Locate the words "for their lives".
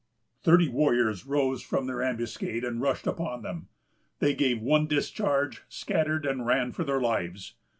6.71-7.53